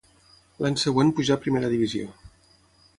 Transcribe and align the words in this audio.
L'any 0.65 0.79
següent 0.85 1.13
pujà 1.21 1.37
a 1.37 1.43
primera 1.45 1.73
divisió. 1.77 2.11